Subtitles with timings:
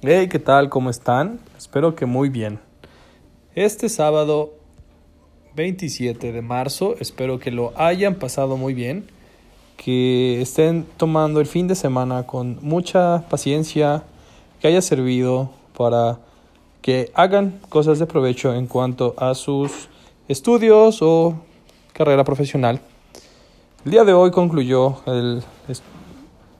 [0.00, 0.68] Hey, ¿qué tal?
[0.68, 1.40] ¿Cómo están?
[1.56, 2.60] Espero que muy bien.
[3.56, 4.54] Este sábado
[5.56, 9.10] 27 de marzo, espero que lo hayan pasado muy bien,
[9.76, 14.04] que estén tomando el fin de semana con mucha paciencia,
[14.60, 16.20] que haya servido para
[16.80, 19.88] que hagan cosas de provecho en cuanto a sus
[20.28, 21.34] estudios o
[21.92, 22.80] carrera profesional.
[23.84, 25.42] El día de hoy concluyó el,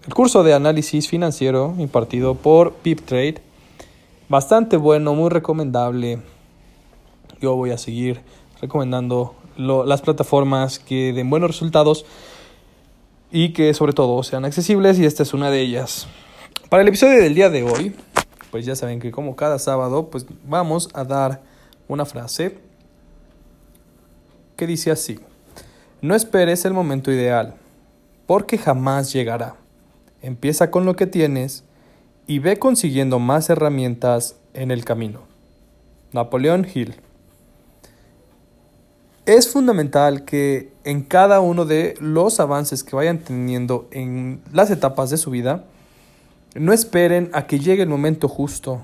[0.08, 3.42] el curso de análisis financiero impartido por PipTrade.
[4.30, 6.20] Bastante bueno, muy recomendable.
[7.42, 8.22] Yo voy a seguir
[8.62, 12.06] recomendando las plataformas que den buenos resultados
[13.30, 16.06] y que sobre todo sean accesibles y esta es una de ellas.
[16.70, 17.94] Para el episodio del día de hoy,
[18.50, 21.42] pues ya saben que como cada sábado, pues vamos a dar
[21.86, 22.56] una frase
[24.56, 25.20] que dice así.
[26.00, 27.56] No esperes el momento ideal,
[28.26, 29.67] porque jamás llegará.
[30.22, 31.64] Empieza con lo que tienes
[32.26, 35.22] y ve consiguiendo más herramientas en el camino.
[36.12, 36.96] Napoleón Hill.
[39.26, 45.10] Es fundamental que en cada uno de los avances que vayan teniendo en las etapas
[45.10, 45.64] de su vida,
[46.54, 48.82] no esperen a que llegue el momento justo.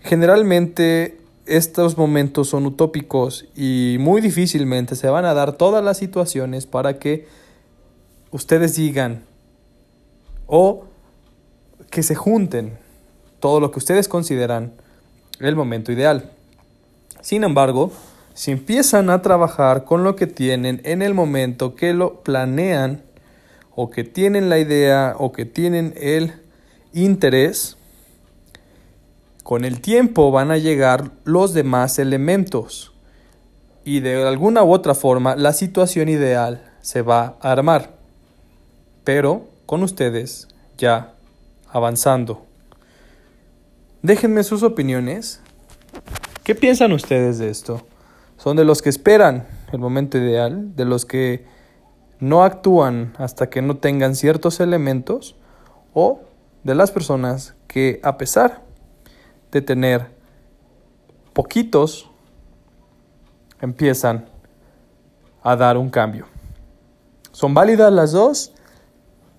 [0.00, 6.66] Generalmente estos momentos son utópicos y muy difícilmente se van a dar todas las situaciones
[6.66, 7.26] para que
[8.30, 9.24] ustedes digan,
[10.56, 10.84] o
[11.90, 12.78] que se junten
[13.40, 14.72] todo lo que ustedes consideran
[15.40, 16.30] el momento ideal.
[17.22, 17.90] Sin embargo,
[18.34, 23.02] si empiezan a trabajar con lo que tienen en el momento que lo planean
[23.74, 26.34] o que tienen la idea o que tienen el
[26.92, 27.76] interés,
[29.42, 32.92] con el tiempo van a llegar los demás elementos
[33.84, 37.96] y de alguna u otra forma la situación ideal se va a armar.
[39.02, 41.14] Pero con ustedes ya
[41.70, 42.46] avanzando.
[44.02, 45.40] Déjenme sus opiniones.
[46.42, 47.86] ¿Qué piensan ustedes de esto?
[48.36, 50.76] ¿Son de los que esperan el momento ideal?
[50.76, 51.46] ¿De los que
[52.20, 55.36] no actúan hasta que no tengan ciertos elementos?
[55.94, 56.20] ¿O
[56.62, 58.62] de las personas que a pesar
[59.52, 60.10] de tener
[61.32, 62.10] poquitos,
[63.60, 64.26] empiezan
[65.42, 66.26] a dar un cambio?
[67.32, 68.52] ¿Son válidas las dos?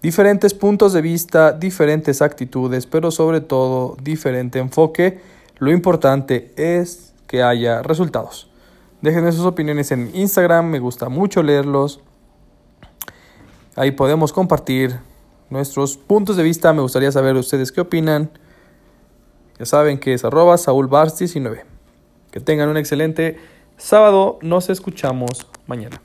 [0.06, 5.20] Diferentes puntos de vista, diferentes actitudes, pero sobre todo diferente enfoque.
[5.58, 8.48] Lo importante es que haya resultados.
[9.02, 12.02] Déjenme sus opiniones en Instagram, me gusta mucho leerlos.
[13.76, 14.96] Ahí podemos compartir
[15.50, 16.72] nuestros puntos de vista.
[16.72, 18.30] Me gustaría saber ustedes qué opinan.
[19.58, 21.64] Ya saben que es arroba saulbars19.
[22.30, 23.40] Que tengan un excelente
[23.76, 24.38] sábado.
[24.44, 26.00] Nos escuchamos mañana.